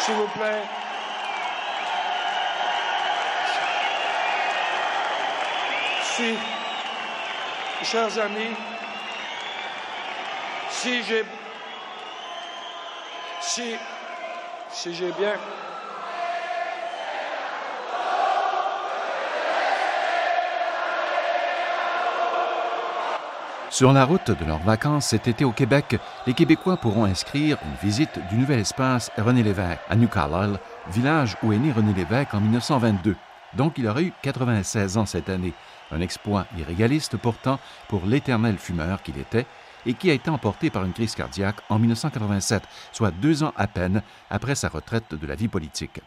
S'il 0.00 0.14
vous 0.14 0.28
plaît. 0.28 0.62
Si, 6.02 6.34
chers 7.84 8.18
amis, 8.18 8.56
si 10.70 11.02
j'ai 11.02 11.24
si 13.40 13.76
si 14.70 14.94
j'ai 14.94 15.12
bien 15.12 15.34
Sur 23.80 23.94
la 23.94 24.04
route 24.04 24.30
de 24.30 24.44
leurs 24.44 24.62
vacances 24.62 25.06
cet 25.06 25.26
été 25.26 25.42
au 25.42 25.52
Québec, 25.52 25.98
les 26.26 26.34
Québécois 26.34 26.76
pourront 26.76 27.06
inscrire 27.06 27.56
une 27.64 27.88
visite 27.88 28.20
du 28.28 28.36
nouvel 28.36 28.58
espace 28.58 29.10
René 29.16 29.42
Lévesque 29.42 29.80
à 29.88 29.96
New 29.96 30.06
Carlisle, 30.06 30.58
village 30.92 31.38
où 31.42 31.50
est 31.54 31.58
né 31.58 31.72
René 31.72 31.94
Lévesque 31.94 32.34
en 32.34 32.42
1922. 32.42 33.16
Donc 33.56 33.78
il 33.78 33.88
aurait 33.88 34.02
eu 34.02 34.12
96 34.20 34.98
ans 34.98 35.06
cette 35.06 35.30
année, 35.30 35.54
un 35.90 36.02
exploit 36.02 36.44
irréaliste 36.58 37.16
pourtant 37.16 37.58
pour 37.88 38.04
l'éternel 38.04 38.58
fumeur 38.58 39.02
qu'il 39.02 39.16
était 39.16 39.46
et 39.86 39.94
qui 39.94 40.10
a 40.10 40.12
été 40.12 40.28
emporté 40.28 40.68
par 40.68 40.84
une 40.84 40.92
crise 40.92 41.14
cardiaque 41.14 41.62
en 41.70 41.78
1987, 41.78 42.62
soit 42.92 43.12
deux 43.12 43.42
ans 43.44 43.54
à 43.56 43.66
peine 43.66 44.02
après 44.28 44.56
sa 44.56 44.68
retraite 44.68 45.14
de 45.14 45.26
la 45.26 45.36
vie 45.36 45.48
politique. 45.48 46.02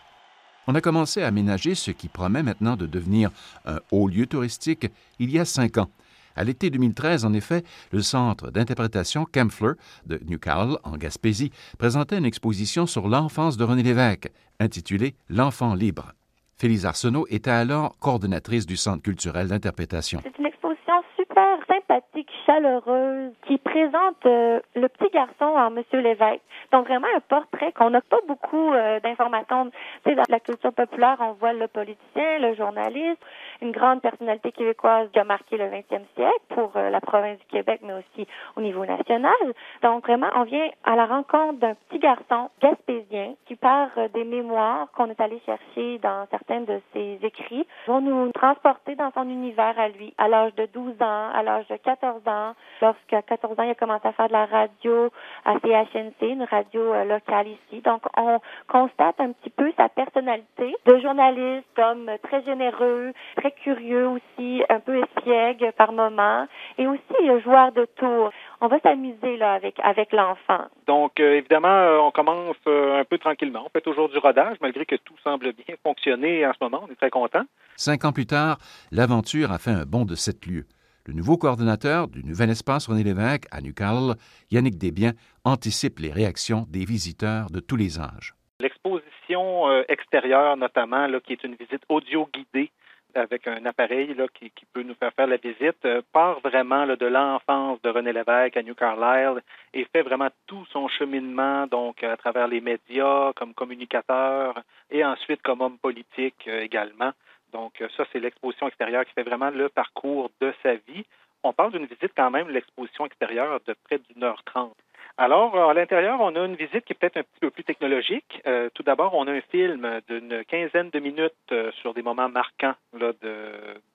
On 0.67 0.75
a 0.75 0.81
commencé 0.81 1.23
à 1.23 1.27
aménager 1.27 1.73
ce 1.73 1.89
qui 1.89 2.07
promet 2.07 2.43
maintenant 2.43 2.75
de 2.75 2.85
devenir 2.85 3.31
un 3.65 3.79
haut 3.89 4.07
lieu 4.07 4.27
touristique 4.27 4.91
il 5.17 5.31
y 5.31 5.39
a 5.39 5.45
cinq 5.45 5.79
ans. 5.79 5.89
À 6.35 6.43
l'été 6.43 6.69
2013, 6.69 7.25
en 7.25 7.33
effet, 7.33 7.63
le 7.91 8.01
centre 8.01 8.51
d'interprétation 8.51 9.25
Kempfler 9.25 9.73
de 10.05 10.19
Newcastle, 10.25 10.77
en 10.83 10.97
Gaspésie, 10.97 11.51
présentait 11.77 12.17
une 12.17 12.25
exposition 12.25 12.85
sur 12.85 13.07
l'enfance 13.07 13.57
de 13.57 13.63
René 13.63 13.83
Lévesque, 13.83 14.31
intitulée 14.59 15.15
L'enfant 15.29 15.75
libre. 15.75 16.13
Félix 16.57 16.85
Arsenault 16.85 17.25
était 17.29 17.51
alors 17.51 17.97
coordonnatrice 17.99 18.65
du 18.65 18.77
Centre 18.77 19.03
culturel 19.03 19.47
d'interprétation. 19.47 20.19
C'est 20.23 20.37
une 20.39 20.45
exposition 20.45 20.93
super 21.15 21.57
sympathique, 21.67 22.29
chaleureuse, 22.45 23.31
qui 23.47 23.57
présente 23.57 24.25
euh, 24.25 24.59
le 24.75 24.87
petit 24.87 25.11
garçon 25.13 25.45
en 25.45 25.71
Monsieur 25.71 25.99
Lévesque. 25.99 26.41
Donc 26.71 26.87
vraiment 26.87 27.07
un 27.15 27.19
portrait 27.21 27.71
qu'on 27.73 27.89
n'a 27.89 28.01
pas 28.01 28.19
beaucoup 28.27 28.71
euh, 28.71 28.99
d'informations. 29.01 29.71
Tu 30.03 30.09
sais, 30.09 30.15
dans 30.15 30.23
la 30.29 30.39
culture 30.39 30.73
populaire, 30.73 31.17
on 31.19 31.33
voit 31.33 31.53
le 31.53 31.67
politicien, 31.67 32.39
le 32.39 32.55
journaliste, 32.55 33.19
une 33.63 33.71
grande 33.71 34.01
personnalité 34.01 34.51
québécoise 34.51 35.09
qui 35.13 35.19
a 35.19 35.23
marqué 35.23 35.57
le 35.57 35.65
20e 35.65 36.03
siècle 36.15 36.43
pour 36.49 36.73
euh, 36.75 36.89
la 36.89 36.99
province 36.99 37.39
du 37.39 37.45
Québec, 37.45 37.79
mais 37.81 37.93
aussi 37.93 38.27
au 38.57 38.61
niveau 38.61 38.85
national. 38.85 39.33
Donc 39.81 40.05
vraiment, 40.05 40.27
on 40.35 40.43
vient 40.43 40.69
à 40.83 40.95
la 40.95 41.05
rencontre 41.05 41.59
d'un 41.59 41.73
petit 41.73 41.99
garçon 41.99 42.49
gaspésien 42.61 43.35
qui 43.45 43.55
part 43.55 43.89
euh, 43.97 44.09
des 44.09 44.25
mémoires 44.25 44.87
qu'on 44.95 45.09
est 45.09 45.19
allé 45.21 45.41
chercher 45.45 45.97
dans 45.99 46.27
certains 46.29 46.61
de 46.61 46.81
ses 46.91 47.19
écrits, 47.23 47.65
vont 47.87 48.01
nous 48.01 48.31
transporter 48.33 48.95
dans 48.95 49.11
son 49.11 49.29
univers 49.29 49.79
à 49.79 49.87
lui, 49.87 50.13
à 50.17 50.27
l'âge 50.27 50.53
de 50.55 50.67
12 50.73 51.01
ans, 51.01 51.29
à 51.33 51.41
l'âge 51.41 51.67
de 51.67 51.77
14 51.77 52.21
ans. 52.27 52.53
Lorsqu'à 52.81 53.21
14 53.21 53.57
ans, 53.59 53.63
il 53.63 53.71
a 53.71 53.75
commencé 53.75 54.05
à 54.07 54.11
faire 54.11 54.27
de 54.27 54.33
la 54.33 54.45
radio 54.45 55.09
à 55.45 55.53
CHNC, 55.59 56.21
une 56.21 56.43
radio 56.43 56.81
euh, 56.81 57.05
locale 57.05 57.47
ici. 57.47 57.81
Donc, 57.81 58.01
on 58.17 58.39
constate 58.67 59.19
un 59.19 59.31
petit 59.31 59.49
peu 59.49 59.71
sa 59.77 59.87
personnalité 59.87 60.75
de 60.85 60.99
journaliste, 60.99 61.79
homme 61.79 62.11
très 62.23 62.43
généreux, 62.43 63.13
très 63.37 63.52
curieux 63.63 64.07
aussi, 64.07 64.63
un 64.69 64.79
peu 64.79 65.01
espiègle 65.01 65.71
par 65.77 65.91
moments, 65.91 66.47
et 66.77 66.87
aussi 66.87 67.01
le 67.21 67.39
joueur 67.41 67.71
de 67.71 67.85
tour. 67.97 68.31
On 68.61 68.67
va 68.67 68.79
s'amuser 68.79 69.37
là 69.37 69.53
avec 69.53 69.79
avec 69.81 70.11
l'enfant. 70.11 70.65
Donc, 70.87 71.19
euh, 71.19 71.37
évidemment, 71.37 71.67
euh, 71.67 71.97
on 71.99 72.11
commence 72.11 72.55
euh, 72.67 72.99
un 72.99 73.03
peu 73.05 73.17
tranquillement. 73.17 73.63
On 73.65 73.69
fait 73.69 73.81
toujours 73.81 74.09
du 74.09 74.17
rodage, 74.17 74.57
malgré 74.61 74.85
que 74.85 74.95
tout 74.95 75.15
semble 75.23 75.53
bien 75.53 75.75
fonctionner 75.83 76.45
en 76.45 76.53
ce 76.53 76.57
moment. 76.61 76.85
On 76.87 76.91
est 76.91 76.95
très 76.95 77.09
content. 77.09 77.43
Cinq 77.75 78.05
ans 78.05 78.11
plus 78.11 78.25
tard, 78.25 78.57
l'aventure 78.91 79.51
a 79.51 79.57
fait 79.57 79.71
un 79.71 79.85
bond 79.85 80.05
de 80.05 80.15
sept 80.15 80.45
lieues. 80.45 80.65
Le 81.05 81.13
nouveau 81.13 81.37
coordonnateur 81.37 82.07
du 82.07 82.23
nouvel 82.23 82.49
espace 82.49 82.87
René 82.87 83.03
Lévesque 83.03 83.45
à 83.51 83.59
Newcastle, 83.59 84.15
Yannick 84.51 84.77
Desbiens, 84.77 85.11
anticipe 85.43 85.99
les 85.99 86.11
réactions 86.11 86.65
des 86.69 86.85
visiteurs 86.85 87.49
de 87.49 87.59
tous 87.59 87.75
les 87.75 87.99
âges. 87.99 88.33
L'exposition 88.61 89.83
extérieure, 89.89 90.55
notamment, 90.55 91.07
là, 91.07 91.19
qui 91.19 91.33
est 91.33 91.43
une 91.43 91.55
visite 91.55 91.81
audio 91.89 92.29
guidée 92.33 92.71
avec 93.15 93.47
un 93.47 93.65
appareil 93.65 94.15
qui, 94.33 94.51
peut 94.73 94.83
nous 94.83 94.95
faire 94.95 95.13
faire 95.13 95.27
la 95.27 95.37
visite, 95.37 95.85
euh, 95.85 96.01
part 96.11 96.39
vraiment 96.39 96.87
de 96.87 97.05
l'enfance 97.05 97.81
de 97.81 97.89
René 97.89 98.11
Lévesque 98.11 98.57
à 98.57 98.63
New 98.63 98.75
Carlisle 98.75 99.41
et 99.73 99.85
fait 99.85 100.01
vraiment 100.01 100.29
tout 100.47 100.65
son 100.71 100.87
cheminement 100.87 101.67
donc 101.67 102.03
à 102.03 102.17
travers 102.17 102.47
les 102.47 102.61
médias 102.61 103.33
comme 103.33 103.53
communicateur 103.53 104.61
et 104.89 105.05
ensuite 105.05 105.41
comme 105.41 105.61
homme 105.61 105.77
politique 105.77 106.47
euh, 106.47 106.61
également. 106.61 107.11
Donc 107.51 107.81
euh, 107.81 107.87
ça, 107.95 108.05
c'est 108.11 108.19
l'exposition 108.19 108.67
extérieure 108.67 109.05
qui 109.05 109.13
fait 109.13 109.23
vraiment 109.23 109.51
le 109.51 109.69
parcours 109.69 110.31
de 110.41 110.53
sa 110.63 110.73
vie. 110.73 111.05
On 111.43 111.53
parle 111.53 111.73
d'une 111.73 111.85
visite 111.85 112.13
quand 112.15 112.31
même, 112.31 112.49
l'exposition 112.49 113.05
extérieure, 113.05 113.59
de 113.67 113.75
près 113.83 113.99
d'une 114.09 114.23
heure 114.23 114.43
trente. 114.43 114.75
Alors, 115.15 115.55
à 115.69 115.75
l'intérieur, 115.75 116.19
on 116.21 116.35
a 116.35 116.43
une 116.43 116.55
visite 116.55 116.85
qui 116.85 116.93
est 116.93 116.95
peut-être 116.99 117.17
un 117.17 117.23
petit 117.23 117.39
peu 117.39 117.51
plus 117.51 117.63
technologique. 117.63 118.41
Euh, 118.47 118.69
tout 118.73 118.81
d'abord, 118.81 119.13
on 119.13 119.27
a 119.27 119.31
un 119.31 119.41
film 119.41 120.01
d'une 120.09 120.43
quinzaine 120.45 120.89
de 120.89 120.99
minutes 120.99 121.33
euh, 121.51 121.71
sur 121.73 121.93
des 121.93 122.01
moments 122.01 122.29
marquants 122.29 122.73
là, 122.97 123.11
de, 123.21 123.45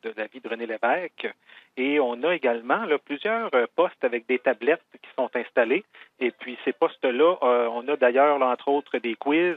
de, 0.05 0.15
la 0.17 0.27
vie 0.27 0.41
de 0.41 0.49
René 0.49 0.67
Lévesque. 0.67 1.29
Et 1.77 1.99
on 1.99 2.23
a 2.23 2.35
également 2.35 2.85
là, 2.85 2.99
plusieurs 2.99 3.53
euh, 3.55 3.67
postes 3.75 4.03
avec 4.05 4.27
des 4.29 4.39
tablettes 4.39 4.83
qui 4.93 5.11
sont 5.17 5.31
installés. 5.35 5.85
Et 6.21 6.31
puis, 6.31 6.57
ces 6.65 6.73
postes-là, 6.73 7.37
euh, 7.43 7.69
on 7.73 7.87
a 7.89 7.97
d'ailleurs, 7.97 8.41
entre 8.41 8.69
autres, 8.69 8.99
des 8.99 9.17
quiz. 9.17 9.57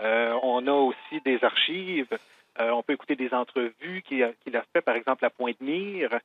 Euh, 0.00 0.38
on 0.42 0.66
a 0.66 0.72
aussi 0.72 1.20
des 1.24 1.42
archives. 1.44 2.16
on 2.58 2.82
peut 2.82 2.94
écouter 2.94 3.14
des 3.14 3.32
entrevues 3.32 4.02
qu'il 4.02 4.24
a, 4.24 4.32
qu'il 4.42 4.56
a 4.56 4.64
fait, 4.72 4.80
par 4.80 4.96
exemple, 4.96 5.24
à 5.24 5.30
Pointe-Mire. 5.30 6.18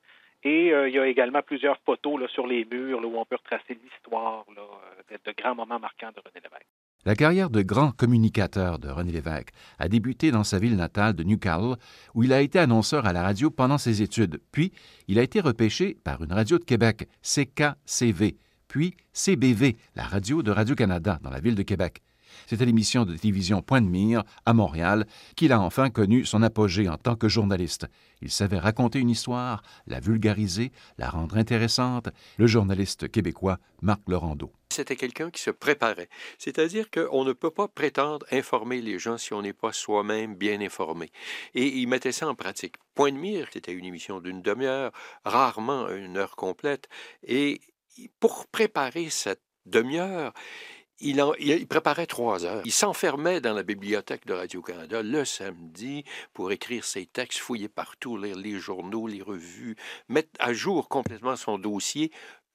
Et 0.45 0.73
euh, 0.73 0.89
il 0.89 0.95
y 0.95 0.99
a 0.99 1.07
également 1.07 1.41
plusieurs 1.41 1.77
photos 1.85 2.29
sur 2.31 2.47
les 2.47 2.65
murs 2.65 2.99
où 2.99 3.17
on 3.17 3.25
peut 3.25 3.37
retracer 3.37 3.79
l'histoire 3.81 4.45
de, 4.49 5.15
de 5.15 5.35
grands 5.37 5.55
moments 5.55 5.79
marquants 5.79 6.11
de 6.13 6.19
René 6.19 6.41
Lévesque. 6.43 6.67
La 7.05 7.15
carrière 7.15 7.49
de 7.49 7.61
grand 7.61 7.91
communicateur 7.91 8.79
de 8.79 8.89
René 8.89 9.11
Lévesque 9.11 9.49
a 9.79 9.87
débuté 9.87 10.31
dans 10.31 10.43
sa 10.43 10.59
ville 10.59 10.75
natale 10.75 11.13
de 11.13 11.23
Newcastle, 11.23 11.77
où 12.13 12.23
il 12.23 12.33
a 12.33 12.41
été 12.41 12.59
annonceur 12.59 13.05
à 13.05 13.13
la 13.13 13.23
radio 13.23 13.49
pendant 13.49 13.77
ses 13.77 14.01
études. 14.01 14.41
Puis, 14.51 14.71
il 15.07 15.19
a 15.19 15.23
été 15.23 15.39
repêché 15.39 15.95
par 16.03 16.23
une 16.23 16.31
radio 16.31 16.57
de 16.57 16.63
Québec, 16.63 17.07
CKCV, 17.21 18.37
puis 18.67 18.95
CBV, 19.11 19.75
la 19.95 20.03
radio 20.03 20.43
de 20.43 20.51
Radio-Canada, 20.51 21.19
dans 21.21 21.29
la 21.29 21.39
ville 21.39 21.55
de 21.55 21.63
Québec. 21.63 22.01
À 22.51 22.65
l'émission 22.65 23.05
de 23.05 23.15
télévision 23.15 23.61
Point 23.61 23.81
de 23.81 23.87
Mire, 23.87 24.23
à 24.45 24.53
Montréal, 24.53 25.05
qu'il 25.35 25.51
a 25.51 25.59
enfin 25.59 25.89
connu 25.89 26.25
son 26.25 26.43
apogée 26.43 26.87
en 26.87 26.97
tant 26.97 27.15
que 27.15 27.27
journaliste. 27.27 27.87
Il 28.21 28.31
savait 28.31 28.59
raconter 28.59 28.99
une 28.99 29.09
histoire, 29.09 29.63
la 29.87 29.99
vulgariser, 29.99 30.71
la 30.97 31.09
rendre 31.09 31.37
intéressante. 31.37 32.09
Le 32.37 32.47
journaliste 32.47 33.11
québécois 33.11 33.59
Marc 33.81 34.01
Laurando. 34.07 34.51
C'était 34.69 34.95
quelqu'un 34.95 35.29
qui 35.29 35.41
se 35.41 35.51
préparait. 35.51 36.09
C'est-à-dire 36.37 36.89
qu'on 36.89 37.25
ne 37.25 37.33
peut 37.33 37.51
pas 37.51 37.67
prétendre 37.67 38.25
informer 38.31 38.81
les 38.81 38.97
gens 38.97 39.17
si 39.17 39.33
on 39.33 39.41
n'est 39.41 39.53
pas 39.53 39.73
soi-même 39.73 40.35
bien 40.35 40.61
informé. 40.61 41.11
Et 41.53 41.67
il 41.67 41.87
mettait 41.87 42.11
ça 42.11 42.27
en 42.27 42.35
pratique. 42.35 42.75
Point 42.95 43.11
de 43.11 43.17
mire, 43.17 43.47
c'était 43.51 43.73
une 43.73 43.85
émission 43.85 44.19
d'une 44.19 44.41
demi-heure, 44.41 44.91
rarement 45.25 45.89
une 45.89 46.17
heure 46.17 46.35
complète. 46.35 46.87
Et 47.27 47.61
pour 48.19 48.47
préparer 48.47 49.09
cette 49.09 49.43
demi-heure, 49.65 50.33
il, 50.99 51.21
en, 51.21 51.33
il, 51.35 51.67
préparait 51.67 52.05
trois 52.05 52.45
heures. 52.45 52.61
Il 52.65 52.71
s'enfermait 52.71 53.41
dans 53.41 53.53
la 53.53 53.63
bibliothèque 53.63 54.25
de 54.25 54.33
Radio-Canada 54.33 55.01
le 55.01 55.25
samedi 55.25 56.03
pour 56.33 56.51
écrire 56.51 56.85
ses 56.85 57.05
textes, 57.05 57.39
fouiller 57.39 57.69
partout, 57.69 58.17
lire 58.17 58.37
les 58.37 58.59
journaux, 58.59 59.07
les 59.07 59.21
revues, 59.21 59.75
mettre 60.07 60.29
à 60.39 60.53
jour 60.53 60.89
complètement 60.89 61.35
son 61.35 61.57
dossier. 61.57 62.11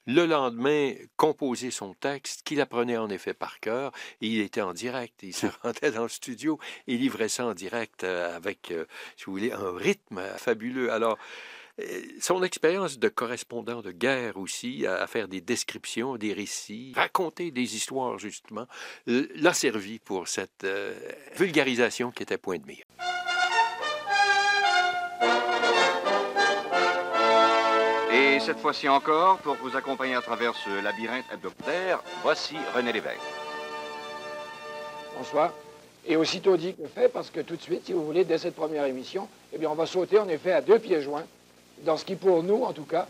Le 0.07 0.25
lendemain, 0.25 0.95
composer 1.17 1.71
son 1.71 1.93
texte, 1.93 2.43
qu'il 2.43 2.63
apprenait 2.63 2.97
en 2.97 3.11
effet 3.11 3.35
par 3.35 3.61
cœur, 3.61 3.93
et 4.23 4.29
il 4.29 4.41
était 4.41 4.63
en 4.63 4.73
direct. 4.73 5.23
Il 5.23 5.35
se 5.35 5.47
rendait 5.63 5.91
dans 5.91 6.05
le 6.05 6.09
studio 6.09 6.59
et 6.87 6.97
livrait 6.97 7.29
ça 7.29 7.45
en 7.45 7.53
direct 7.53 8.05
avec, 8.05 8.73
si 9.17 9.25
vous 9.27 9.33
voulez, 9.33 9.53
un 9.53 9.77
rythme 9.77 10.23
fabuleux. 10.39 10.91
Alors, 10.91 11.19
son 12.21 12.43
expérience 12.43 12.99
de 12.99 13.09
correspondant 13.09 13.83
de 13.83 13.93
guerre 13.93 14.37
aussi, 14.37 14.87
à, 14.87 15.07
faire 15.07 15.29
des 15.29 15.41
descriptions, 15.41 16.17
des 16.17 16.33
récits, 16.33 16.93
raconter 16.97 17.51
des 17.51 17.77
histoires 17.77 18.19
justement, 18.19 18.67
l'a 19.07 19.53
servi 19.53 19.99
pour 19.99 20.29
cette 20.29 20.65
euh, 20.65 20.95
vulgarisation 21.37 22.11
qui 22.11 22.23
était 22.23 22.39
point 22.39 22.59
de 22.59 22.67
mire. 22.67 22.85
Et 28.13 28.41
cette 28.41 28.59
fois-ci 28.59 28.89
encore, 28.89 29.39
pour 29.39 29.55
vous 29.57 29.77
accompagner 29.77 30.15
à 30.15 30.23
travers 30.23 30.55
ce 30.55 30.83
labyrinthe 30.83 31.25
hebdomadaire, 31.33 32.03
voici 32.23 32.57
René 32.75 32.93
Lévesque. 32.93 33.19
Bonsoir. 35.17 35.53
Et 36.07 36.17
aussitôt 36.17 36.57
dit 36.57 36.75
que 36.75 36.87
fait, 36.89 37.09
parce 37.09 37.31
que 37.31 37.41
tout 37.41 37.57
de 37.57 37.61
suite, 37.61 37.85
si 37.85 37.93
vous 37.93 38.05
voulez, 38.05 38.25
dès 38.25 38.39
cette 38.39 38.55
première 38.55 38.85
émission, 38.85 39.29
eh 39.53 39.59
bien, 39.59 39.69
on 39.69 39.75
va 39.75 39.85
sauter 39.85 40.19
en 40.19 40.29
effet 40.29 40.53
à 40.53 40.63
deux 40.63 40.79
pieds 40.79 41.03
joints 41.03 41.25
dans 41.85 41.97
ce 41.97 42.05
qui, 42.05 42.17
pour 42.17 42.43
nous, 42.43 42.63
en 42.63 42.73
tout 42.73 42.85
cas, 42.85 43.07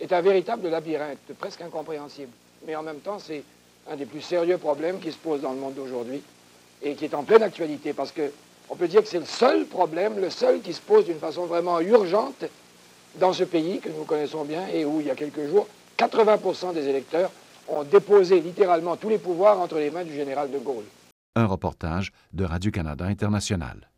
est 0.00 0.12
un 0.12 0.20
véritable 0.20 0.68
labyrinthe, 0.68 1.18
presque 1.38 1.60
incompréhensible. 1.60 2.32
Mais 2.66 2.76
en 2.76 2.82
même 2.82 3.00
temps, 3.00 3.18
c'est 3.18 3.42
un 3.90 3.96
des 3.96 4.06
plus 4.06 4.20
sérieux 4.20 4.58
problèmes 4.58 5.00
qui 5.00 5.12
se 5.12 5.16
posent 5.18 5.40
dans 5.40 5.52
le 5.52 5.58
monde 5.58 5.74
d'aujourd'hui. 5.74 6.22
et 6.82 6.94
qui 6.94 7.04
est 7.04 7.14
en 7.14 7.24
pleine 7.24 7.42
actualité 7.42 7.92
parce 7.92 8.12
que 8.12 8.30
on 8.70 8.76
peut 8.76 8.88
dire 8.88 9.02
que 9.02 9.08
c'est 9.08 9.18
le 9.18 9.24
seul 9.24 9.64
problème, 9.66 10.18
le 10.20 10.30
seul 10.30 10.60
qui 10.60 10.72
se 10.72 10.80
pose 10.80 11.06
d'une 11.06 11.18
façon 11.18 11.46
vraiment 11.46 11.80
urgente 11.80 12.44
dans 13.18 13.32
ce 13.32 13.44
pays 13.44 13.80
que 13.80 13.88
nous 13.88 14.04
connaissons 14.04 14.44
bien 14.44 14.66
et 14.68 14.84
où 14.84 15.00
il 15.00 15.06
y 15.06 15.10
a 15.10 15.14
quelques 15.14 15.48
jours, 15.48 15.66
80% 15.98 16.74
des 16.74 16.86
électeurs 16.86 17.30
ont 17.68 17.82
déposé 17.82 18.40
littéralement 18.40 18.96
tous 18.96 19.08
les 19.08 19.18
pouvoirs 19.18 19.58
entre 19.58 19.76
les 19.78 19.90
mains 19.90 20.04
du 20.04 20.14
général 20.14 20.50
de 20.50 20.58
Gaulle. 20.58 20.84
Un 21.34 21.46
reportage 21.46 22.12
de 22.32 22.44
Radio-Canada 22.44 23.06
International. 23.06 23.88